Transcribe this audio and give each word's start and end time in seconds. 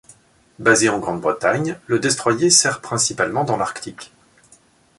Basé 0.57 0.89
en 0.89 0.97
Grande-Bretagne, 0.97 1.77
le 1.85 1.99
destroyer 1.99 2.49
sert 2.49 2.81
principalement 2.81 3.43
dans 3.43 3.55
l'Arctique. 3.55 4.11